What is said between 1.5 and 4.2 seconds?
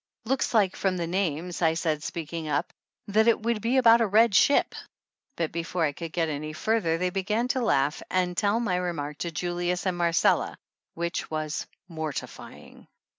I said speak ing up, "that it would be about a